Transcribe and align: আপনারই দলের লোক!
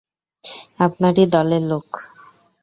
আপনারই 0.79 1.25
দলের 1.33 1.63
লোক! 1.71 1.87